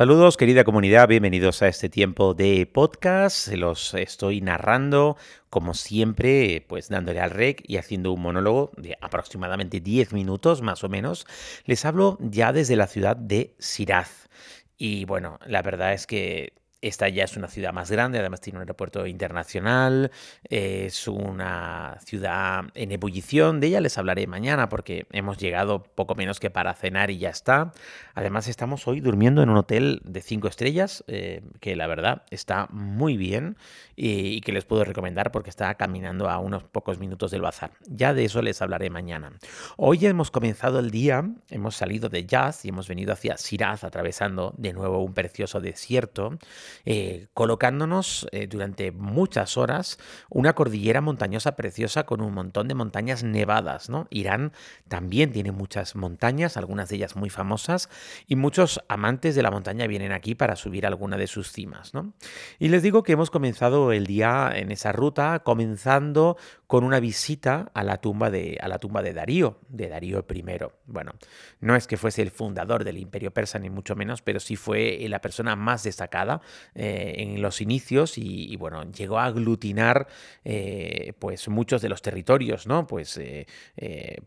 Saludos 0.00 0.38
querida 0.38 0.64
comunidad, 0.64 1.08
bienvenidos 1.08 1.60
a 1.60 1.68
este 1.68 1.90
tiempo 1.90 2.32
de 2.32 2.64
podcast. 2.64 3.48
Los 3.48 3.92
estoy 3.92 4.40
narrando 4.40 5.18
como 5.50 5.74
siempre, 5.74 6.64
pues 6.66 6.88
dándole 6.88 7.20
al 7.20 7.30
rec 7.30 7.62
y 7.68 7.76
haciendo 7.76 8.10
un 8.10 8.22
monólogo 8.22 8.70
de 8.78 8.96
aproximadamente 9.02 9.80
10 9.80 10.14
minutos 10.14 10.62
más 10.62 10.84
o 10.84 10.88
menos. 10.88 11.26
Les 11.66 11.84
hablo 11.84 12.16
ya 12.18 12.54
desde 12.54 12.76
la 12.76 12.86
ciudad 12.86 13.14
de 13.14 13.54
Siraz. 13.58 14.30
Y 14.78 15.04
bueno, 15.04 15.38
la 15.44 15.60
verdad 15.60 15.92
es 15.92 16.06
que 16.06 16.54
esta 16.82 17.08
ya 17.08 17.24
es 17.24 17.36
una 17.36 17.48
ciudad 17.48 17.72
más 17.72 17.90
grande, 17.90 18.18
además 18.18 18.40
tiene 18.40 18.58
un 18.58 18.62
aeropuerto 18.62 19.06
internacional, 19.06 20.10
es 20.44 21.08
una 21.08 21.98
ciudad 22.04 22.64
en 22.74 22.92
ebullición, 22.92 23.60
de 23.60 23.68
ella 23.68 23.80
les 23.80 23.98
hablaré 23.98 24.26
mañana 24.26 24.68
porque 24.68 25.06
hemos 25.12 25.38
llegado 25.38 25.82
poco 25.82 26.14
menos 26.14 26.40
que 26.40 26.50
para 26.50 26.74
cenar 26.74 27.10
y 27.10 27.18
ya 27.18 27.30
está. 27.30 27.72
Además 28.14 28.48
estamos 28.48 28.86
hoy 28.88 29.00
durmiendo 29.00 29.42
en 29.42 29.50
un 29.50 29.56
hotel 29.56 30.00
de 30.04 30.22
cinco 30.22 30.48
estrellas, 30.48 31.04
eh, 31.06 31.42
que 31.60 31.76
la 31.76 31.86
verdad 31.86 32.22
está 32.30 32.66
muy 32.70 33.16
bien 33.16 33.56
y, 33.96 34.40
que 34.40 34.52
les 34.52 34.64
puedo 34.64 34.84
recomendar 34.84 35.32
porque 35.32 35.50
está 35.50 35.74
caminando 35.74 36.30
a 36.30 36.38
unos 36.38 36.64
pocos 36.64 36.98
minutos 36.98 37.30
del 37.30 37.42
bazar. 37.42 37.72
Ya 37.86 38.14
de 38.14 38.24
eso 38.24 38.40
les 38.40 38.62
hablaré 38.62 38.88
mañana. 38.90 39.32
Hoy 39.76 40.06
hemos 40.06 40.30
comenzado 40.30 40.78
el 40.78 40.90
día, 40.90 41.28
hemos 41.50 41.76
salido 41.76 42.08
de 42.08 42.24
Jazz 42.24 42.64
y 42.64 42.70
hemos 42.70 42.88
venido 42.88 43.12
hacia 43.12 43.36
Siraz, 43.36 43.84
atravesando 43.84 44.54
de 44.56 44.72
nuevo 44.72 45.04
un 45.04 45.12
precioso 45.12 45.60
desierto. 45.60 46.38
Eh, 46.84 47.28
colocándonos 47.34 48.26
eh, 48.32 48.46
durante 48.46 48.92
muchas 48.92 49.56
horas 49.56 49.98
una 50.28 50.54
cordillera 50.54 51.00
montañosa 51.00 51.56
preciosa 51.56 52.04
con 52.04 52.20
un 52.20 52.32
montón 52.32 52.68
de 52.68 52.74
montañas 52.74 53.22
nevadas. 53.22 53.88
¿no? 53.88 54.06
Irán 54.10 54.52
también 54.88 55.32
tiene 55.32 55.52
muchas 55.52 55.96
montañas, 55.96 56.56
algunas 56.56 56.88
de 56.88 56.96
ellas 56.96 57.16
muy 57.16 57.30
famosas, 57.30 57.88
y 58.26 58.36
muchos 58.36 58.80
amantes 58.88 59.34
de 59.34 59.42
la 59.42 59.50
montaña 59.50 59.86
vienen 59.86 60.12
aquí 60.12 60.34
para 60.34 60.56
subir 60.56 60.86
alguna 60.86 61.16
de 61.16 61.26
sus 61.26 61.52
cimas. 61.52 61.94
¿no? 61.94 62.12
Y 62.58 62.68
les 62.68 62.82
digo 62.82 63.02
que 63.02 63.12
hemos 63.12 63.30
comenzado 63.30 63.92
el 63.92 64.06
día 64.06 64.50
en 64.54 64.70
esa 64.70 64.92
ruta, 64.92 65.40
comenzando 65.40 66.36
con 66.66 66.84
una 66.84 67.00
visita 67.00 67.70
a 67.74 67.82
la 67.82 67.96
tumba 67.98 68.30
de, 68.30 68.58
a 68.60 68.68
la 68.68 68.78
tumba 68.78 69.02
de 69.02 69.12
Darío, 69.12 69.58
de 69.68 69.88
Darío 69.88 70.24
I. 70.32 70.44
Bueno, 70.86 71.12
no 71.60 71.76
es 71.76 71.86
que 71.86 71.96
fuese 71.96 72.22
el 72.22 72.30
fundador 72.30 72.84
del 72.84 72.96
imperio 72.96 73.32
persa, 73.32 73.58
ni 73.58 73.70
mucho 73.70 73.96
menos, 73.96 74.22
pero 74.22 74.40
sí 74.40 74.56
fue 74.56 74.98
la 75.08 75.20
persona 75.20 75.56
más 75.56 75.82
destacada 75.82 76.40
eh, 76.74 77.14
en 77.18 77.42
los 77.42 77.60
inicios 77.60 78.18
y, 78.18 78.54
bueno, 78.56 78.84
llegó 78.90 79.18
a 79.18 79.26
aglutinar 79.26 80.08
eh, 80.44 81.12
pues 81.18 81.48
muchos 81.48 81.82
de 81.82 81.88
los 81.88 82.02
territorios, 82.02 82.66
¿no? 82.66 82.86
Pues, 82.86 83.18
eh, 83.18 83.46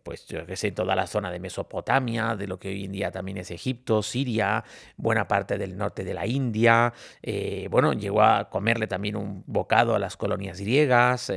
pues 0.04 0.26
yo 0.28 0.46
que 0.46 0.56
sé, 0.56 0.72
toda 0.72 0.96
la 0.96 1.08
zona 1.08 1.32
de 1.32 1.40
Mesopotamia, 1.40 2.36
de 2.36 2.48
lo 2.48 2.60
que 2.60 2.70
hoy 2.70 2.86
en 2.86 2.92
día 2.92 3.12
también 3.12 3.38
es 3.38 3.52
Egipto, 3.52 4.04
Siria, 4.04 4.64
buena 4.98 5.28
parte 5.28 5.58
del 5.58 5.78
norte 5.78 6.04
de 6.04 6.14
la 6.14 6.26
India, 6.26 6.94
bueno, 7.70 7.94
llegó 7.94 8.22
a 8.22 8.50
comerle 8.50 8.88
también 8.88 9.16
un 9.16 9.44
bocado 9.48 9.96
a 9.96 10.00
las 10.00 10.18
colonias 10.18 10.60
griegas, 10.60 11.32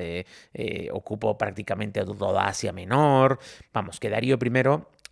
ocupó 0.93 1.37
prácticamente 1.39 2.05
toda 2.05 2.47
Asia 2.47 2.73
Menor, 2.73 3.39
vamos, 3.73 4.01
que 4.01 4.11
Darío 4.11 4.39
I 4.41 4.51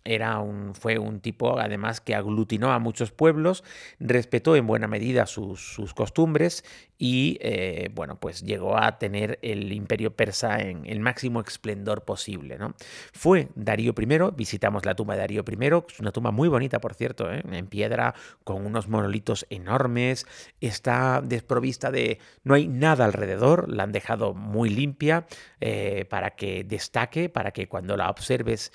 era 0.05 0.39
un, 0.39 0.75
fue 0.75 0.99
un 0.99 1.19
tipo 1.19 1.59
además 1.59 1.99
que 1.99 2.15
aglutinó 2.15 2.71
a 2.71 2.79
muchos 2.79 3.11
pueblos, 3.11 3.63
respetó 3.99 4.55
en 4.55 4.67
buena 4.67 4.87
medida 4.87 5.25
sus, 5.25 5.59
sus 5.59 5.93
costumbres 5.93 6.63
y 6.97 7.37
eh, 7.41 7.89
bueno, 7.93 8.19
pues 8.19 8.43
llegó 8.43 8.77
a 8.77 8.97
tener 8.97 9.37
el 9.41 9.71
imperio 9.73 10.15
persa 10.15 10.61
en 10.61 10.85
el 10.85 10.99
máximo 10.99 11.41
esplendor 11.41 12.05
posible. 12.05 12.57
¿no? 12.57 12.75
Fue 13.11 13.49
Darío 13.55 13.93
I, 13.97 14.05
visitamos 14.35 14.85
la 14.85 14.95
tumba 14.95 15.15
de 15.15 15.21
Darío 15.21 15.43
I, 15.47 15.65
es 15.89 15.99
una 15.99 16.11
tumba 16.11 16.31
muy 16.31 16.47
bonita, 16.47 16.79
por 16.79 16.93
cierto, 16.93 17.31
¿eh? 17.31 17.41
en 17.51 17.67
piedra, 17.67 18.15
con 18.43 18.65
unos 18.65 18.87
monolitos 18.87 19.45
enormes, 19.49 20.25
está 20.61 21.21
desprovista 21.21 21.91
de... 21.91 22.19
no 22.43 22.53
hay 22.53 22.67
nada 22.67 23.05
alrededor, 23.05 23.69
la 23.69 23.83
han 23.83 23.91
dejado 23.91 24.33
muy 24.33 24.69
limpia 24.69 25.25
eh, 25.59 26.05
para 26.09 26.31
que 26.31 26.63
destaque, 26.63 27.27
para 27.29 27.51
que 27.51 27.67
cuando 27.67 27.97
la 27.97 28.09
observes 28.09 28.71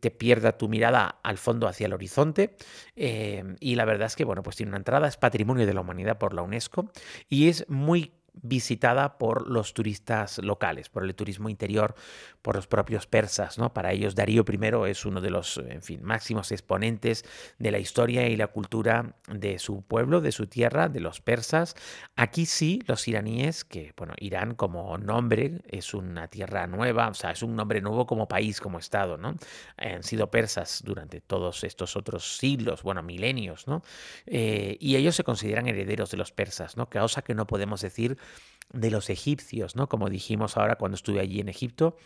te 0.00 0.10
tu 0.52 0.68
mirada 0.68 1.18
al 1.22 1.38
fondo 1.38 1.68
hacia 1.68 1.86
el 1.86 1.92
horizonte. 1.92 2.56
y 2.94 3.74
la 3.74 3.84
verdad 3.84 4.06
es 4.06 4.16
que, 4.16 4.24
bueno, 4.24 4.42
pues 4.42 4.56
tiene 4.56 4.70
una 4.70 4.78
entrada, 4.78 5.08
es 5.08 5.16
patrimonio 5.16 5.66
de 5.66 5.74
la 5.74 5.80
humanidad 5.80 6.18
por 6.18 6.34
la 6.34 6.42
UNESCO 6.42 6.90
y 7.28 7.48
es 7.48 7.68
muy 7.68 8.12
visitada 8.42 9.18
por 9.18 9.48
los 9.48 9.74
turistas 9.74 10.38
locales, 10.38 10.88
por 10.88 11.04
el 11.04 11.14
turismo 11.14 11.48
interior, 11.48 11.94
por 12.42 12.56
los 12.56 12.66
propios 12.66 13.06
persas. 13.06 13.58
¿no? 13.58 13.72
Para 13.72 13.92
ellos 13.92 14.14
Darío 14.14 14.44
I 14.48 14.90
es 14.90 15.04
uno 15.04 15.20
de 15.20 15.30
los 15.30 15.58
en 15.58 15.82
fin, 15.82 16.02
máximos 16.02 16.52
exponentes 16.52 17.24
de 17.58 17.70
la 17.70 17.78
historia 17.78 18.28
y 18.28 18.36
la 18.36 18.48
cultura 18.48 19.16
de 19.28 19.58
su 19.58 19.82
pueblo, 19.82 20.20
de 20.20 20.32
su 20.32 20.46
tierra, 20.46 20.88
de 20.88 21.00
los 21.00 21.20
persas. 21.20 21.74
Aquí 22.14 22.46
sí, 22.46 22.82
los 22.86 23.08
iraníes, 23.08 23.64
que 23.64 23.92
bueno, 23.96 24.14
Irán 24.18 24.54
como 24.54 24.96
nombre 24.98 25.62
es 25.68 25.94
una 25.94 26.28
tierra 26.28 26.66
nueva, 26.66 27.08
o 27.08 27.14
sea, 27.14 27.30
es 27.30 27.42
un 27.42 27.56
nombre 27.56 27.80
nuevo 27.80 28.06
como 28.06 28.28
país, 28.28 28.60
como 28.60 28.78
Estado, 28.78 29.16
¿no? 29.16 29.34
Han 29.76 30.02
sido 30.02 30.30
persas 30.30 30.82
durante 30.84 31.20
todos 31.20 31.64
estos 31.64 31.96
otros 31.96 32.36
siglos, 32.38 32.82
bueno, 32.82 33.02
milenios, 33.02 33.66
¿no? 33.66 33.82
Eh, 34.26 34.76
y 34.80 34.96
ellos 34.96 35.16
se 35.16 35.24
consideran 35.24 35.66
herederos 35.66 36.10
de 36.10 36.16
los 36.16 36.32
persas, 36.32 36.76
¿no? 36.76 36.88
Cosa 36.88 37.22
que 37.22 37.34
no 37.34 37.46
podemos 37.46 37.80
decir 37.80 38.18
de 38.72 38.90
los 38.90 39.10
egipcios, 39.10 39.76
¿no? 39.76 39.88
Como 39.88 40.10
dijimos 40.10 40.56
ahora 40.56 40.76
cuando 40.76 40.96
estuve 40.96 41.20
allí 41.20 41.40
en 41.40 41.48
Egipto 41.48 41.96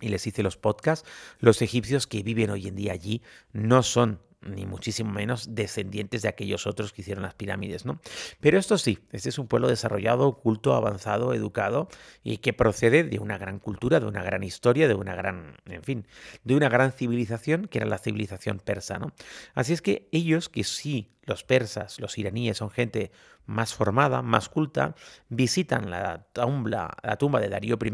y 0.00 0.08
les 0.08 0.26
hice 0.26 0.42
los 0.42 0.56
podcasts, 0.56 1.08
los 1.40 1.60
egipcios 1.62 2.06
que 2.06 2.22
viven 2.22 2.50
hoy 2.50 2.68
en 2.68 2.76
día 2.76 2.92
allí 2.92 3.22
no 3.52 3.82
son 3.82 4.20
ni 4.40 4.66
muchísimo 4.66 5.10
menos 5.10 5.54
descendientes 5.54 6.22
de 6.22 6.28
aquellos 6.28 6.66
otros 6.66 6.92
que 6.92 7.02
hicieron 7.02 7.22
las 7.22 7.34
pirámides, 7.34 7.84
¿no? 7.84 8.00
Pero 8.40 8.58
esto 8.58 8.78
sí, 8.78 9.00
este 9.10 9.30
es 9.30 9.38
un 9.38 9.48
pueblo 9.48 9.68
desarrollado, 9.68 10.38
culto, 10.38 10.74
avanzado, 10.74 11.34
educado 11.34 11.88
y 12.22 12.38
que 12.38 12.52
procede 12.52 13.02
de 13.02 13.18
una 13.18 13.36
gran 13.36 13.58
cultura, 13.58 13.98
de 13.98 14.06
una 14.06 14.22
gran 14.22 14.44
historia, 14.44 14.86
de 14.86 14.94
una 14.94 15.14
gran, 15.14 15.56
en 15.66 15.82
fin, 15.82 16.06
de 16.44 16.54
una 16.54 16.68
gran 16.68 16.92
civilización 16.92 17.66
que 17.66 17.78
era 17.78 17.86
la 17.86 17.98
civilización 17.98 18.60
persa, 18.60 18.98
¿no? 18.98 19.12
Así 19.54 19.72
es 19.72 19.82
que 19.82 20.08
ellos 20.12 20.48
que 20.48 20.62
sí 20.62 21.10
los 21.28 21.44
persas, 21.44 22.00
los 22.00 22.18
iraníes 22.18 22.56
son 22.56 22.70
gente 22.70 23.12
más 23.48 23.74
formada, 23.74 24.20
más 24.20 24.48
culta, 24.48 24.94
visitan 25.28 25.90
la 25.90 26.26
tumba, 26.32 26.94
la 27.02 27.16
tumba 27.16 27.40
de 27.40 27.48
Darío 27.48 27.78
I 27.82 27.92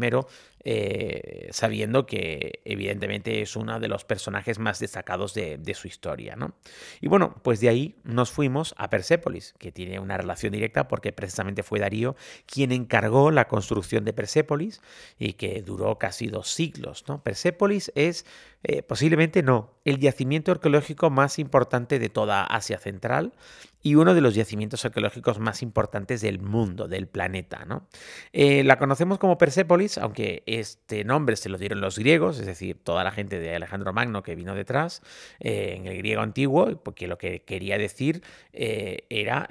eh, 0.67 1.47
sabiendo 1.51 2.05
que 2.05 2.61
evidentemente 2.65 3.41
es 3.41 3.55
uno 3.55 3.79
de 3.79 3.87
los 3.87 4.03
personajes 4.03 4.59
más 4.59 4.79
destacados 4.79 5.33
de, 5.33 5.73
su 5.73 5.87
historia. 5.87 6.35
¿no? 6.35 6.55
Y 6.99 7.07
bueno, 7.07 7.35
pues 7.41 7.61
de 7.61 7.69
ahí 7.69 7.95
nos 8.03 8.31
fuimos 8.31 8.75
a 8.77 8.89
Persépolis, 8.89 9.53
que 9.57 9.71
tiene 9.71 9.99
una 9.99 10.17
relación 10.17 10.51
directa 10.51 10.87
porque 10.87 11.13
precisamente 11.13 11.63
fue 11.63 11.79
Darío 11.79 12.15
quien 12.45 12.71
encargó 12.71 13.31
la 13.31 13.47
construcción 13.47 14.03
de 14.03 14.13
Persépolis 14.13 14.81
y 15.17 15.33
que 15.33 15.61
duró 15.61 15.97
casi 15.97 16.27
dos 16.27 16.49
siglos. 16.49 17.05
Persépolis 17.23 17.91
es 17.95 18.25
eh, 18.63 18.81
posiblemente 18.81 19.43
no, 19.43 19.74
el 19.85 19.99
yacimiento 19.99 20.51
arqueológico 20.51 21.09
más 21.09 21.39
importante 21.39 21.99
de 21.99 22.09
toda 22.09 22.43
Asia 22.43 22.79
Central 22.79 23.33
y 23.81 23.93
uno 23.93 24.15
de 24.15 24.21
los 24.21 24.33
yacimientos 24.33 24.83
arqueológicos 24.83 25.37
más 25.37 25.61
importantes 25.61 26.21
del 26.21 26.39
mundo, 26.39 26.87
del 26.87 27.07
planeta. 27.07 27.65
¿no? 27.65 27.87
Eh, 28.33 28.63
la 28.63 28.79
conocemos 28.79 29.19
como 29.19 29.37
Persépolis, 29.37 29.99
aunque 29.99 30.41
este 30.47 31.03
nombre 31.03 31.35
se 31.35 31.49
lo 31.49 31.59
dieron 31.59 31.81
los 31.81 31.99
griegos, 31.99 32.39
es 32.39 32.47
decir, 32.47 32.83
toda 32.83 33.03
la 33.03 33.11
gente 33.11 33.39
de 33.39 33.55
Alejandro 33.55 33.93
Magno 33.93 34.23
que 34.23 34.33
vino 34.33 34.55
detrás, 34.55 35.03
eh, 35.39 35.75
en 35.77 35.85
el 35.85 35.97
griego 35.99 36.23
antiguo, 36.23 36.81
porque 36.81 37.07
lo 37.07 37.19
que 37.19 37.43
quería 37.43 37.77
decir 37.77 38.23
era 38.51 39.47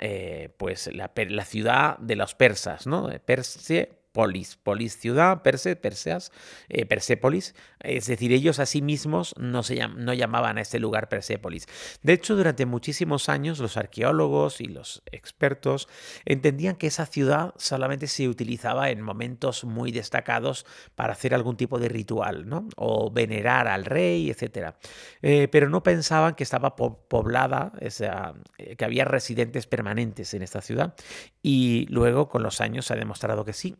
pues 0.57 0.91
la, 0.93 1.13
la, 1.29 1.45
ciudad 1.45 1.97
de 1.99 2.17
los 2.17 2.35
persas, 2.35 2.87
¿no? 2.89 3.09
Perse 3.25 4.04
polis, 4.15 4.57
polis 4.57 4.97
ciudad, 4.97 5.43
perse, 5.43 5.75
perseas, 5.75 6.31
eh, 6.69 6.87
Persépolis, 6.87 7.57
es 7.81 8.07
decir, 8.07 8.33
ellos 8.33 8.61
a 8.61 8.67
sí 8.67 8.81
mismos 8.81 9.35
no, 9.39 9.65
se 9.65 9.77
llamaban 9.77 10.57
a 10.57 10.61
este 10.61 10.79
lugar 10.79 11.09
Persépolis. 11.09 11.67
De 12.03 12.13
hecho, 12.13 12.37
durante 12.37 12.65
muchísimos 12.65 13.29
años 13.29 13.59
los 13.59 13.77
arqueólogos 13.77 14.61
y 14.61 14.67
los 14.67 15.03
expertos 15.11 15.89
entendían 16.25 16.77
que 16.77 16.87
esa 16.87 17.07
ciudad 17.07 17.55
solamente 17.57 18.07
se 18.07 18.29
utilizaba 18.29 18.91
en 18.91 19.03
momentos 19.03 19.65
muy 19.65 19.91
destacados 19.91 20.65
para 20.95 21.15
hacer 21.15 21.35
algún 21.35 21.57
tipo 21.57 21.81
de 21.81 21.89
ritual, 21.89 22.49
¿no? 22.49 22.69
O 22.77 23.11
venerar 23.11 23.67
al 23.67 23.85
rey, 23.85 24.31
etc. 24.31 24.77
Eh, 25.23 25.49
pero 25.51 25.69
no 25.69 25.83
pensaban 25.83 26.37
que 26.37 26.45
estaba 26.45 26.77
poblada, 26.77 27.73
eh, 27.81 28.77
que 28.77 28.85
había 28.85 29.05
residentes 29.05 29.67
permanentes 29.67 30.35
en 30.35 30.43
esta 30.43 30.61
ciudad. 30.61 30.95
Y 31.43 31.87
luego, 31.91 32.29
con 32.29 32.45
los 32.45 32.61
años, 32.61 32.87
se 32.87 32.95
ha 32.95 32.97
demostrado 32.97 33.45
que 33.45 33.53
sí 33.53 33.77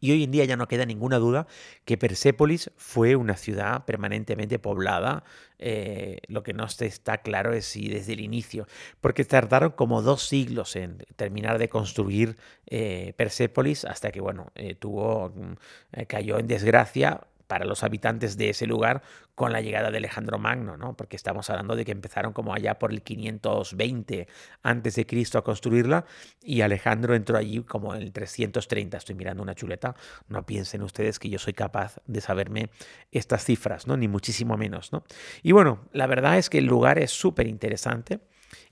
Y 0.00 0.12
hoy 0.12 0.24
en 0.24 0.30
día 0.30 0.44
ya 0.44 0.56
no 0.56 0.68
queda 0.68 0.86
ninguna 0.86 1.18
duda 1.18 1.46
que 1.84 1.98
Persépolis 1.98 2.70
fue 2.76 3.16
una 3.16 3.36
ciudad 3.36 3.84
permanentemente 3.84 4.58
poblada. 4.58 5.24
Eh, 5.58 6.20
lo 6.28 6.44
que 6.44 6.52
no 6.52 6.66
está 6.66 7.18
claro 7.18 7.52
es 7.52 7.66
si 7.66 7.88
desde 7.88 8.12
el 8.12 8.20
inicio, 8.20 8.68
porque 9.00 9.24
tardaron 9.24 9.72
como 9.72 10.02
dos 10.02 10.22
siglos 10.22 10.76
en 10.76 10.98
terminar 11.16 11.58
de 11.58 11.68
construir 11.68 12.36
eh, 12.66 13.12
Persépolis 13.16 13.84
hasta 13.84 14.12
que, 14.12 14.20
bueno, 14.20 14.52
eh, 14.54 14.76
tuvo, 14.76 15.30
mm, 15.30 16.02
cayó 16.06 16.38
en 16.38 16.46
desgracia 16.46 17.20
para 17.48 17.64
los 17.64 17.82
habitantes 17.82 18.36
de 18.36 18.50
ese 18.50 18.66
lugar 18.66 19.02
con 19.34 19.52
la 19.52 19.60
llegada 19.60 19.90
de 19.90 19.98
Alejandro 19.98 20.38
Magno, 20.38 20.76
¿no? 20.76 20.96
Porque 20.96 21.16
estamos 21.16 21.50
hablando 21.50 21.74
de 21.74 21.84
que 21.84 21.92
empezaron 21.92 22.32
como 22.32 22.54
allá 22.54 22.78
por 22.78 22.92
el 22.92 23.02
520 23.02 24.28
antes 24.62 24.94
de 24.94 25.06
Cristo 25.06 25.38
a 25.38 25.42
construirla 25.42 26.04
y 26.42 26.60
Alejandro 26.60 27.14
entró 27.14 27.38
allí 27.38 27.62
como 27.62 27.94
en 27.94 28.02
el 28.02 28.12
330. 28.12 28.98
Estoy 28.98 29.14
mirando 29.16 29.42
una 29.42 29.54
chuleta. 29.54 29.96
No 30.28 30.44
piensen 30.44 30.82
ustedes 30.82 31.18
que 31.18 31.30
yo 31.30 31.38
soy 31.38 31.54
capaz 31.54 32.00
de 32.06 32.20
saberme 32.20 32.70
estas 33.10 33.44
cifras, 33.44 33.86
¿no? 33.86 33.96
Ni 33.96 34.08
muchísimo 34.08 34.56
menos, 34.56 34.92
¿no? 34.92 35.02
Y 35.42 35.52
bueno, 35.52 35.88
la 35.92 36.06
verdad 36.06 36.38
es 36.38 36.50
que 36.50 36.58
el 36.58 36.66
lugar 36.66 36.98
es 36.98 37.10
súper 37.10 37.46
interesante. 37.46 38.20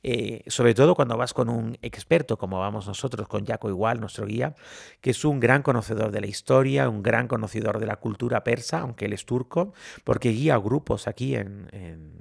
Eh, 0.02 0.42
sobre 0.46 0.74
todo 0.74 0.94
cuando 0.94 1.16
vas 1.16 1.34
con 1.34 1.48
un 1.48 1.78
experto, 1.82 2.38
como 2.38 2.60
vamos 2.60 2.86
nosotros 2.86 3.28
con 3.28 3.44
Jaco 3.44 3.68
Igual, 3.68 4.00
nuestro 4.00 4.26
guía, 4.26 4.54
que 5.00 5.10
es 5.10 5.24
un 5.24 5.40
gran 5.40 5.62
conocedor 5.62 6.10
de 6.10 6.20
la 6.20 6.26
historia, 6.26 6.88
un 6.88 7.02
gran 7.02 7.28
conocedor 7.28 7.78
de 7.78 7.86
la 7.86 7.96
cultura 7.96 8.44
persa, 8.44 8.80
aunque 8.80 9.06
él 9.06 9.12
es 9.12 9.26
turco, 9.26 9.72
porque 10.04 10.30
guía 10.30 10.56
grupos 10.58 11.08
aquí 11.08 11.34
en, 11.34 11.68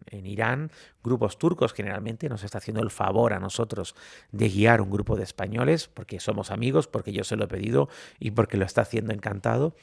en 0.08 0.26
Irán, 0.26 0.72
grupos 1.04 1.38
turcos 1.38 1.74
generalmente, 1.74 2.30
nos 2.30 2.44
está 2.44 2.58
haciendo 2.58 2.82
el 2.82 2.92
favor 2.92 3.34
a 3.34 3.40
nosotros 3.40 3.96
de 4.32 4.50
guiar 4.50 4.82
un 4.82 4.90
grupo 4.90 5.16
de 5.16 5.24
españoles, 5.24 5.88
porque 5.88 6.20
somos 6.20 6.52
amigos, 6.52 6.88
porque 6.88 7.14
yo 7.14 7.24
se 7.24 7.36
lo 7.36 7.46
he 7.46 7.48
pedido 7.48 7.90
y 8.20 8.32
porque 8.32 8.58
lo 8.58 8.66
está 8.66 8.82
haciendo 8.82 9.14
encantado. 9.14 9.76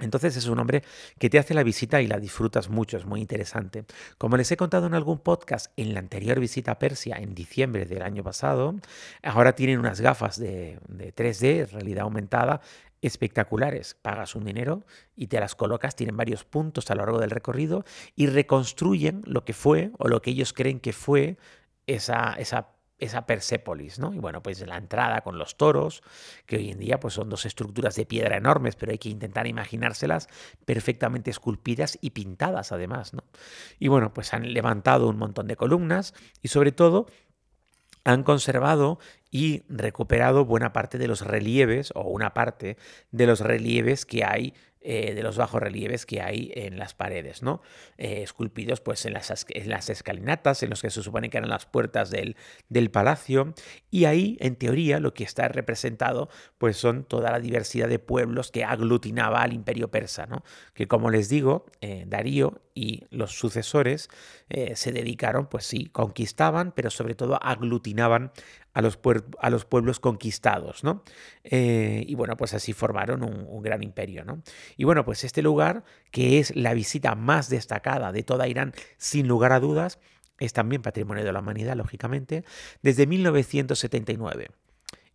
Entonces 0.00 0.36
es 0.36 0.46
un 0.46 0.58
hombre 0.58 0.82
que 1.18 1.30
te 1.30 1.38
hace 1.38 1.54
la 1.54 1.62
visita 1.62 2.02
y 2.02 2.08
la 2.08 2.18
disfrutas 2.18 2.68
mucho, 2.68 2.96
es 2.96 3.04
muy 3.04 3.20
interesante. 3.20 3.84
Como 4.18 4.36
les 4.36 4.50
he 4.50 4.56
contado 4.56 4.86
en 4.88 4.94
algún 4.94 5.18
podcast, 5.18 5.72
en 5.76 5.94
la 5.94 6.00
anterior 6.00 6.40
visita 6.40 6.72
a 6.72 6.78
Persia, 6.80 7.16
en 7.16 7.34
diciembre 7.34 7.86
del 7.86 8.02
año 8.02 8.24
pasado, 8.24 8.74
ahora 9.22 9.54
tienen 9.54 9.78
unas 9.78 10.00
gafas 10.00 10.38
de, 10.38 10.80
3D, 10.88 11.70
realidad 11.70 12.02
aumentada, 12.02 12.60
espectaculares. 13.02 13.94
Pagas 13.94 14.34
un 14.34 14.44
dinero 14.44 14.84
y 15.14 15.28
te 15.28 15.38
las 15.38 15.54
colocas, 15.54 15.94
tienen 15.94 16.16
varios 16.16 16.44
puntos 16.44 16.90
a 16.90 16.96
lo 16.96 17.02
largo 17.02 17.20
del 17.20 17.30
recorrido 17.30 17.84
y 18.16 18.26
reconstruyen 18.26 19.22
lo 19.26 19.44
que 19.44 19.52
fue 19.52 19.92
o 19.98 20.08
lo 20.08 20.22
que 20.22 20.30
ellos 20.30 20.52
creen 20.52 20.80
que 20.80 20.92
fue 20.92 21.36
esa, 21.86 22.34
esa 22.34 22.73
esa 22.98 23.26
Persépolis, 23.26 23.98
¿no? 23.98 24.12
Y 24.12 24.18
bueno, 24.18 24.42
pues 24.42 24.64
la 24.66 24.76
entrada 24.76 25.22
con 25.22 25.38
los 25.38 25.56
toros, 25.56 26.02
que 26.46 26.56
hoy 26.56 26.70
en 26.70 26.78
día 26.78 27.00
pues 27.00 27.14
son 27.14 27.28
dos 27.28 27.44
estructuras 27.44 27.96
de 27.96 28.06
piedra 28.06 28.36
enormes, 28.36 28.76
pero 28.76 28.92
hay 28.92 28.98
que 28.98 29.08
intentar 29.08 29.46
imaginárselas 29.46 30.28
perfectamente 30.64 31.30
esculpidas 31.30 31.98
y 32.00 32.10
pintadas 32.10 32.72
además, 32.72 33.14
¿no? 33.14 33.24
Y 33.78 33.88
bueno, 33.88 34.14
pues 34.14 34.32
han 34.32 34.52
levantado 34.52 35.08
un 35.08 35.18
montón 35.18 35.48
de 35.48 35.56
columnas 35.56 36.14
y 36.42 36.48
sobre 36.48 36.72
todo 36.72 37.06
han 38.04 38.22
conservado 38.22 38.98
y 39.30 39.62
recuperado 39.68 40.44
buena 40.44 40.72
parte 40.72 40.98
de 40.98 41.08
los 41.08 41.22
relieves 41.22 41.90
o 41.94 42.02
una 42.02 42.34
parte 42.34 42.76
de 43.10 43.26
los 43.26 43.40
relieves 43.40 44.04
que 44.04 44.24
hay 44.24 44.54
eh, 44.86 45.14
de 45.14 45.22
los 45.22 45.38
bajos 45.38 45.62
relieves 45.62 46.04
que 46.04 46.20
hay 46.20 46.52
en 46.54 46.78
las 46.78 46.92
paredes, 46.92 47.42
¿no? 47.42 47.62
Eh, 47.96 48.22
esculpidos 48.22 48.82
pues 48.82 49.06
en 49.06 49.14
las, 49.14 49.30
escalinatas, 49.88 50.62
en 50.62 50.68
los 50.68 50.82
que 50.82 50.90
se 50.90 51.02
supone 51.02 51.30
que 51.30 51.38
eran 51.38 51.48
las 51.48 51.64
puertas 51.64 52.10
del, 52.10 52.36
del, 52.68 52.90
palacio, 52.90 53.54
y 53.90 54.04
ahí, 54.04 54.36
en 54.40 54.56
teoría, 54.56 55.00
lo 55.00 55.14
que 55.14 55.24
está 55.24 55.48
representado 55.48 56.28
pues 56.58 56.76
son 56.76 57.04
toda 57.04 57.32
la 57.32 57.40
diversidad 57.40 57.88
de 57.88 57.98
pueblos 57.98 58.50
que 58.50 58.62
aglutinaba 58.62 59.40
al 59.40 59.54
imperio 59.54 59.90
persa, 59.90 60.26
¿no? 60.26 60.44
Que 60.74 60.86
como 60.86 61.08
les 61.10 61.30
digo, 61.30 61.64
eh, 61.80 62.04
Darío 62.06 62.60
y 62.74 63.04
los 63.08 63.38
sucesores 63.38 64.10
se 64.74 64.92
dedicaron, 64.92 65.46
pues 65.46 65.64
sí, 65.64 65.86
conquistaban, 65.86 66.72
pero 66.72 66.90
sobre 66.90 67.14
todo 67.14 67.38
aglutinaban 67.40 68.32
a 68.74 68.82
los, 68.82 68.98
a 69.38 69.50
los 69.50 69.64
pueblos 69.64 70.00
conquistados, 70.00 70.84
¿no? 70.84 71.04
Eh, 71.44 72.04
y 72.06 72.14
bueno, 72.16 72.36
pues 72.36 72.54
así 72.54 72.72
formaron 72.72 73.22
un, 73.22 73.62
gran 73.62 73.82
imperio, 73.82 74.24
¿no? 74.24 74.42
Y 74.76 74.84
bueno, 74.84 75.04
pues 75.04 75.24
este 75.24 75.40
lugar, 75.40 75.84
que 76.10 76.40
es 76.40 76.54
la 76.54 76.74
visita 76.74 77.14
más 77.14 77.48
destacada 77.48 78.12
de 78.12 78.24
toda 78.24 78.48
Irán, 78.48 78.74
sin 78.98 79.28
lugar 79.28 79.52
a 79.52 79.60
dudas, 79.60 80.00
es 80.40 80.52
también 80.52 80.82
patrimonio 80.82 81.24
de 81.24 81.32
la 81.32 81.38
humanidad, 81.38 81.76
lógicamente, 81.76 82.44
desde 82.82 83.06
1979. 83.06 84.48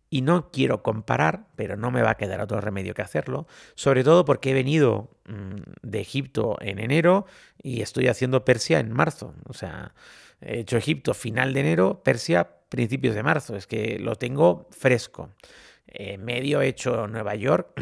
Y 0.08 0.22
no 0.22 0.50
quiero 0.50 0.82
comparar, 0.82 1.46
pero 1.54 1.76
no 1.76 1.92
me 1.92 2.02
va 2.02 2.10
a 2.10 2.16
quedar 2.16 2.40
otro 2.40 2.60
remedio 2.60 2.94
que 2.94 3.02
hacerlo, 3.02 3.46
sobre 3.74 4.02
todo 4.02 4.24
porque 4.24 4.50
he 4.50 4.54
venido 4.54 5.10
mm, 5.26 5.60
de 5.82 6.00
Egipto 6.00 6.56
en 6.60 6.80
enero 6.80 7.26
y 7.62 7.82
estoy 7.82 8.08
haciendo 8.08 8.44
Persia 8.44 8.80
en 8.80 8.92
marzo. 8.92 9.34
O 9.46 9.52
sea, 9.52 9.94
he 10.40 10.60
hecho 10.60 10.76
Egipto 10.76 11.14
final 11.14 11.52
de 11.52 11.60
enero, 11.60 12.02
Persia 12.02 12.56
principios 12.70 13.14
de 13.14 13.22
marzo, 13.22 13.56
es 13.56 13.66
que 13.66 13.98
lo 13.98 14.16
tengo 14.16 14.68
fresco. 14.70 15.34
Eh, 15.86 16.16
medio 16.16 16.62
he 16.62 16.68
hecho 16.68 17.06
Nueva 17.08 17.34
York 17.34 17.78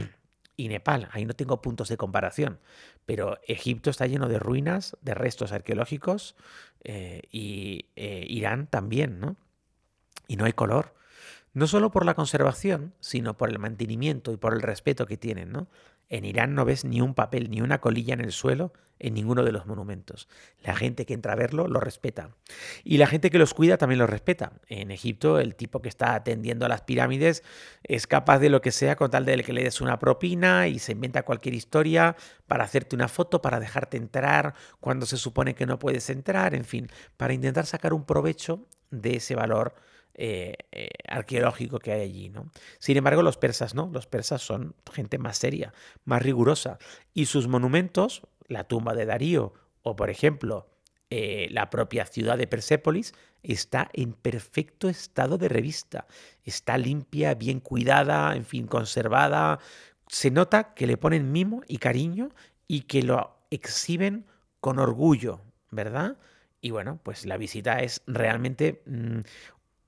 y 0.57 0.69
Nepal, 0.69 1.09
ahí 1.13 1.25
no 1.25 1.35
tengo 1.35 1.63
puntos 1.63 1.89
de 1.89 1.97
comparación, 1.97 2.59
pero 3.07 3.39
Egipto 3.47 3.91
está 3.91 4.07
lleno 4.07 4.29
de 4.29 4.41
ruinas, 4.41 4.97
de 5.03 5.15
restos 5.15 5.53
arqueológicos 5.53 6.35
eh, 6.83 7.23
y 7.31 7.91
eh, 7.97 8.25
Irán 8.29 8.67
también, 8.67 9.21
¿no? 9.21 9.37
Y 10.27 10.37
no 10.37 10.47
hay 10.47 10.53
color. 10.53 10.95
No 11.55 11.67
solo 11.67 11.91
por 11.91 12.05
la 12.05 12.15
conservación, 12.15 12.95
sino 13.01 13.37
por 13.37 13.51
el 13.51 13.59
mantenimiento 13.59 14.33
y 14.33 14.37
por 14.37 14.53
el 14.53 14.63
respeto 14.63 15.07
que 15.07 15.17
tienen, 15.17 15.53
¿no? 15.53 15.69
En 16.09 16.25
Irán 16.25 16.55
no 16.55 16.65
ves 16.65 16.85
ni 16.85 17.01
un 17.01 17.15
papel, 17.15 17.51
ni 17.51 17.61
una 17.61 17.81
colilla 17.81 18.15
en 18.15 18.21
el 18.21 18.33
suelo 18.33 18.73
en 18.99 19.15
ninguno 19.15 19.45
de 19.45 19.53
los 19.53 19.67
monumentos. 19.67 20.29
La 20.63 20.75
gente 20.75 21.07
que 21.07 21.15
entra 21.15 21.33
a 21.33 21.37
verlo 21.37 21.69
lo 21.69 21.81
respeta. 21.81 22.31
Y 22.85 22.99
la 22.99 23.07
gente 23.07 23.31
que 23.31 23.39
los 23.39 23.55
cuida 23.55 23.79
también 23.79 23.99
lo 23.99 24.07
respeta. 24.07 24.53
En 24.67 24.91
Egipto, 24.91 25.39
el 25.39 25.55
tipo 25.55 25.81
que 25.81 25.89
está 25.89 26.15
atendiendo 26.15 26.67
a 26.67 26.69
las 26.69 26.83
pirámides 26.83 27.43
es 27.85 28.07
capaz 28.07 28.39
de 28.39 28.51
lo 28.51 28.61
que 28.61 28.73
sea 28.73 28.97
con 28.97 29.11
tal 29.11 29.25
de 29.25 29.43
que 29.45 29.53
le 29.53 29.63
des 29.63 29.81
una 29.81 29.99
propina 29.99 30.69
y 30.69 30.79
se 30.79 30.93
inventa 30.93 31.25
cualquier 31.25 31.55
historia 31.55 32.17
para 32.47 32.65
hacerte 32.65 32.97
una 32.97 33.09
foto, 33.09 33.41
para 33.41 33.61
dejarte 33.61 33.97
entrar 33.97 34.55
cuando 34.81 35.07
se 35.07 35.17
supone 35.17 35.55
que 35.55 35.67
no 35.67 35.79
puedes 35.79 36.11
entrar, 36.11 36.55
en 36.55 36.65
fin, 36.65 36.89
para 37.17 37.35
intentar 37.35 37.67
sacar 37.67 37.93
un 37.93 38.05
provecho 38.05 38.67
de 38.91 39.17
ese 39.17 39.35
valor 39.35 39.75
eh, 40.21 40.57
eh, 40.73 40.89
arqueológico 41.07 41.79
que 41.79 41.93
hay 41.93 42.01
allí. 42.01 42.29
¿no? 42.29 42.51
Sin 42.81 42.97
embargo, 42.97 43.23
los 43.23 43.37
persas 43.37 43.77
no, 43.77 43.89
los 43.93 44.09
persas 44.09 44.43
son 44.43 44.75
gente 44.93 45.17
más 45.17 45.39
seria, 45.39 45.73
más 46.05 46.21
rigurosa. 46.21 46.79
Y 47.15 47.27
sus 47.27 47.47
monumentos, 47.47 48.23
la 48.49 48.65
tumba 48.65 48.95
de 48.95 49.07
Darío 49.07 49.55
o, 49.83 49.95
por 49.95 50.11
ejemplo, 50.11 50.69
eh, 51.11 51.47
la 51.53 51.71
propia 51.71 52.05
ciudad 52.05 52.37
de 52.37 52.49
Persépolis, 52.49 53.15
está 53.45 53.91
en 53.93 54.13
perfecto 54.13 54.89
estado 54.89 55.39
de 55.39 55.49
revista. 55.49 56.09
Está 56.43 56.79
limpia, 56.79 57.35
bien 57.35 57.61
cuidada, 57.61 58.35
en 58.35 58.45
fin, 58.45 58.67
conservada. 58.67 59.61
Se 60.09 60.33
nota 60.33 60.75
que 60.75 60.89
le 60.89 60.97
ponen 60.97 61.31
mimo 61.31 61.63
y 61.69 61.79
cariño 61.79 62.31
y 62.67 62.83
que 62.83 63.05
lo 63.05 63.37
exhiben 63.51 64.27
con 64.59 64.81
orgullo, 64.81 65.43
¿verdad? 65.71 66.17
Y 66.61 66.73
bueno, 66.73 66.99
pues 67.05 67.25
la 67.25 67.37
visita 67.37 67.83
es 67.83 68.03
realmente 68.09 68.83
mm, 68.85 69.21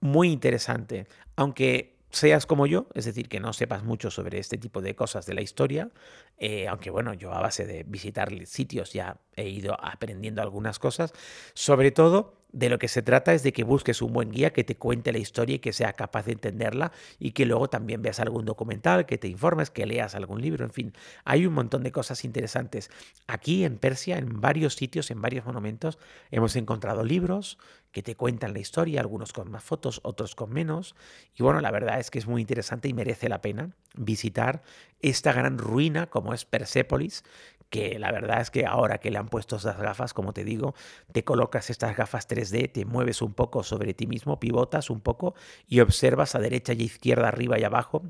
muy 0.01 0.31
interesante. 0.31 1.07
Aunque 1.37 1.99
seas 2.11 2.47
como 2.47 2.67
yo, 2.67 2.89
es 2.95 3.05
decir, 3.05 3.29
que 3.29 3.41
no 3.41 3.53
sepas 3.53 3.85
mucho 3.85 4.11
sobre 4.11 4.39
este 4.39 4.59
tipo 4.59 4.81
de 4.83 4.95
cosas 4.95 5.27
de 5.27 5.35
la 5.35 5.43
historia, 5.43 5.91
eh, 6.39 6.67
aunque 6.69 6.91
bueno, 6.91 7.15
yo 7.15 7.33
a 7.33 7.41
base 7.41 7.67
de 7.67 7.85
visitar 7.85 8.31
sitios 8.47 8.93
ya 8.93 9.21
he 9.37 9.49
ido 9.49 9.77
aprendiendo 9.81 10.43
algunas 10.43 10.79
cosas, 10.79 11.13
sobre 11.55 11.93
todo 11.93 12.40
de 12.53 12.69
lo 12.69 12.79
que 12.79 12.89
se 12.89 13.03
trata 13.03 13.33
es 13.33 13.43
de 13.43 13.53
que 13.53 13.65
busques 13.65 14.03
un 14.03 14.13
buen 14.13 14.31
guía 14.31 14.53
que 14.53 14.65
te 14.65 14.77
cuente 14.77 15.13
la 15.13 15.19
historia 15.19 15.57
y 15.57 15.59
que 15.59 15.73
sea 15.73 15.93
capaz 15.93 16.27
de 16.27 16.33
entenderla 16.33 16.93
y 17.19 17.33
que 17.33 17.47
luego 17.47 17.69
también 17.69 18.03
veas 18.03 18.21
algún 18.21 18.45
documental, 18.45 19.07
que 19.07 19.19
te 19.19 19.29
informes, 19.29 19.71
que 19.71 19.87
leas 19.87 20.15
algún 20.15 20.41
libro, 20.41 20.65
en 20.65 20.73
fin, 20.73 20.93
hay 21.25 21.47
un 21.47 21.55
montón 21.55 21.83
de 21.83 21.93
cosas 21.93 22.25
interesantes. 22.25 22.91
Aquí 23.27 23.65
en 23.65 23.79
Persia, 23.79 24.19
en 24.19 24.41
varios 24.41 24.75
sitios, 24.75 25.11
en 25.11 25.21
varios 25.21 25.45
monumentos, 25.47 25.99
hemos 26.31 26.57
encontrado 26.57 27.05
libros 27.05 27.59
que 27.93 28.03
te 28.03 28.15
cuentan 28.15 28.53
la 28.53 28.61
historia, 28.61 29.01
algunos 29.01 29.33
con 29.33 29.51
más 29.51 29.65
fotos, 29.65 30.01
otros 30.05 30.35
con 30.35 30.53
menos. 30.53 30.95
Y 31.37 31.43
bueno, 31.43 31.61
la 31.61 31.71
verdad 31.71 31.99
es 31.99 32.11
que 32.11 32.19
es 32.19 32.27
muy 32.27 32.41
interesante 32.41 32.89
y 32.89 32.95
merece 32.95 33.29
la 33.29 33.41
pena 33.41 33.71
visitar 33.97 34.63
esta 35.01 35.33
gran 35.33 35.59
ruina 35.59 36.09
como 36.09 36.35
es 36.35 36.45
Persépolis, 36.45 37.25
que 37.71 37.99
la 37.99 38.11
verdad 38.11 38.41
es 38.41 38.51
que 38.51 38.67
ahora 38.67 38.99
que 38.99 39.11
le 39.11 39.19
han 39.19 39.29
puesto 39.29 39.57
esas 39.57 39.79
gafas, 39.79 40.13
como 40.13 40.33
te 40.33 40.45
digo, 40.45 40.75
te 41.13 41.25
colocas 41.25 41.71
estas 41.71 41.97
gafas 41.97 42.29
3D, 42.29 42.71
te 42.71 42.85
mueves 42.85 43.23
un 43.23 43.33
poco 43.33 43.63
sobre 43.63 43.95
ti 43.95 44.07
mismo, 44.07 44.41
pivotas 44.41 44.91
un 44.91 45.01
poco 45.01 45.35
y 45.69 45.81
observas 45.81 46.35
a 46.35 46.41
derecha 46.41 46.73
y 46.73 46.83
a 46.83 46.85
izquierda, 46.85 47.29
arriba 47.29 47.59
y 47.59 47.65
abajo, 47.65 48.03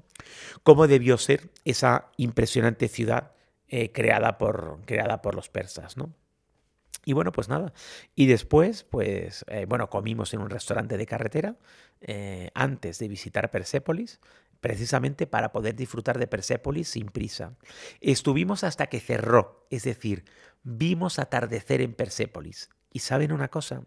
cómo 0.62 0.88
debió 0.88 1.18
ser 1.18 1.50
esa 1.64 2.06
impresionante 2.16 2.88
ciudad 2.88 3.32
eh, 3.68 3.92
creada, 3.92 4.38
por, 4.38 4.80
creada 4.86 5.22
por 5.22 5.34
los 5.34 5.50
persas, 5.50 5.96
¿no? 5.96 6.12
Y 7.04 7.12
bueno, 7.12 7.32
pues 7.32 7.48
nada. 7.48 7.72
Y 8.14 8.26
después, 8.26 8.84
pues, 8.84 9.44
eh, 9.48 9.64
bueno, 9.66 9.88
comimos 9.88 10.34
en 10.34 10.40
un 10.40 10.50
restaurante 10.50 10.98
de 10.98 11.06
carretera 11.06 11.56
eh, 12.02 12.50
antes 12.54 12.98
de 12.98 13.08
visitar 13.08 13.50
Persépolis 13.50 14.20
precisamente 14.60 15.26
para 15.26 15.52
poder 15.52 15.74
disfrutar 15.74 16.18
de 16.18 16.26
Persépolis 16.26 16.88
sin 16.88 17.06
prisa. 17.06 17.54
Estuvimos 18.00 18.64
hasta 18.64 18.86
que 18.88 19.00
cerró, 19.00 19.66
es 19.70 19.84
decir, 19.84 20.24
vimos 20.62 21.18
atardecer 21.18 21.80
en 21.80 21.94
Persépolis. 21.94 22.70
Y 22.92 23.00
saben 23.00 23.32
una 23.32 23.48
cosa, 23.48 23.84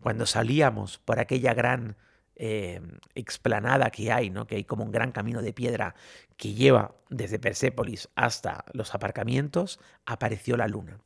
cuando 0.00 0.26
salíamos 0.26 0.98
por 0.98 1.20
aquella 1.20 1.52
gran 1.54 1.96
eh, 2.36 2.80
explanada 3.14 3.90
que 3.90 4.12
hay, 4.12 4.30
¿no? 4.30 4.46
que 4.46 4.56
hay 4.56 4.64
como 4.64 4.84
un 4.84 4.92
gran 4.92 5.12
camino 5.12 5.42
de 5.42 5.52
piedra 5.52 5.94
que 6.36 6.54
lleva 6.54 6.94
desde 7.08 7.38
Persépolis 7.38 8.08
hasta 8.14 8.64
los 8.72 8.94
aparcamientos, 8.94 9.78
apareció 10.04 10.56
la 10.56 10.68
luna. 10.68 10.98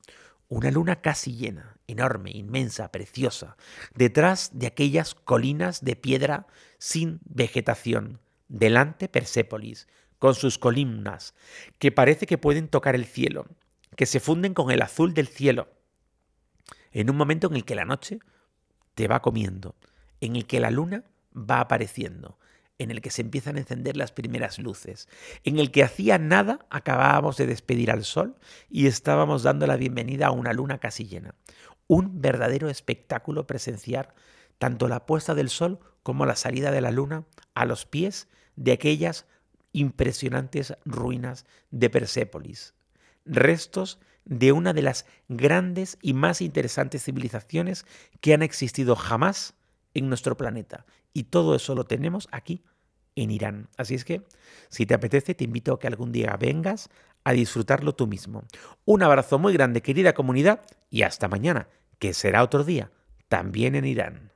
Una 0.49 0.73
luna 0.73 1.01
casi 1.01 1.37
llena, 1.37 1.77
enorme, 1.87 2.33
inmensa, 2.33 2.91
preciosa, 2.91 3.57
detrás 3.95 4.51
de 4.55 4.67
aquellas 4.67 5.15
colinas 5.15 5.85
de 5.85 5.95
piedra 5.95 6.49
sin 6.79 7.21
vegetación, 7.25 8.19
delante 8.51 9.09
Persépolis, 9.09 9.89
con 10.19 10.35
sus 10.35 10.59
columnas, 10.59 11.35
que 11.79 11.93
parece 11.93 12.27
que 12.27 12.37
pueden 12.37 12.69
tocar 12.69 12.95
el 12.95 13.07
cielo, 13.07 13.47
que 13.97 14.05
se 14.05 14.21
funden 14.21 14.53
con 14.53 14.71
el 14.71 14.83
azul 14.83 15.15
del 15.15 15.29
cielo, 15.29 15.69
en 16.93 17.09
un 17.09 17.17
momento 17.17 17.47
en 17.47 17.57
el 17.57 17.65
que 17.65 17.75
la 17.75 17.87
noche 17.87 18.19
te 18.95 19.09
va 19.09 19.23
comiendo, 19.23 19.77
en 20.21 20.37
el 20.37 20.47
que 20.47 20.61
la 20.61 20.71
luna 20.71 21.05
va 21.35 21.61
apareciendo, 21.61 22.39
en 22.79 22.91
el 22.91 23.01
que 23.01 23.11
se 23.11 23.23
empiezan 23.23 23.57
a 23.57 23.61
encender 23.61 23.97
las 23.97 24.11
primeras 24.11 24.59
luces, 24.59 25.09
en 25.45 25.59
el 25.59 25.71
que 25.71 25.85
hacía 25.85 26.19
nada 26.19 26.67
acabábamos 26.71 27.37
de 27.37 27.47
despedir 27.47 27.91
al 27.91 28.05
sol 28.05 28.37
y 28.69 28.89
estábamos 28.89 29.43
dando 29.43 29.67
la 29.67 29.77
bienvenida 29.77 30.27
a 30.27 30.33
una 30.33 30.53
luna 30.53 30.79
casi 30.79 31.07
llena. 31.07 31.35
Un 31.87 32.21
verdadero 32.21 32.69
espectáculo 32.69 33.47
presenciar 33.47 34.15
tanto 34.59 34.89
la 34.89 35.07
puesta 35.07 35.35
del 35.35 35.51
sol 35.51 35.79
como 36.03 36.27
la 36.27 36.37
salida 36.37 36.71
de 36.71 36.81
la 36.81 36.91
luna 36.91 37.27
a 37.55 37.65
los 37.65 37.87
pies 37.87 38.29
de 38.61 38.73
aquellas 38.73 39.25
impresionantes 39.73 40.75
ruinas 40.85 41.47
de 41.71 41.89
Persépolis, 41.89 42.75
restos 43.25 43.99
de 44.27 44.53
una 44.53 44.75
de 44.75 44.83
las 44.83 45.07
grandes 45.29 45.97
y 46.03 46.13
más 46.13 46.43
interesantes 46.43 47.05
civilizaciones 47.05 47.87
que 48.21 48.35
han 48.35 48.43
existido 48.43 48.97
jamás 48.97 49.55
en 49.95 50.11
nuestro 50.11 50.37
planeta. 50.37 50.85
Y 51.15 51.25
todo 51.25 51.55
eso 51.55 51.75
lo 51.75 51.85
tenemos 51.85 52.29
aquí 52.33 52.63
en 53.17 53.31
Irán. 53.31 53.69
Así 53.79 53.95
es 53.95 54.05
que, 54.05 54.27
si 54.69 54.85
te 54.85 54.93
apetece, 54.93 55.35
te 55.35 55.45
invito 55.45 55.73
a 55.73 55.79
que 55.79 55.87
algún 55.87 56.13
día 56.13 56.37
vengas 56.39 56.91
a 57.25 57.33
disfrutarlo 57.33 57.95
tú 57.95 58.07
mismo. 58.07 58.45
Un 58.85 59.03
abrazo 59.03 59.39
muy 59.39 59.55
grande, 59.55 59.81
querida 59.81 60.13
comunidad, 60.13 60.61
y 60.91 61.03
hasta 61.03 61.29
mañana, 61.29 61.69
que 61.99 62.13
será 62.13 62.43
otro 62.43 62.63
día, 62.63 62.91
también 63.29 63.75
en 63.75 63.87
Irán. 63.87 64.30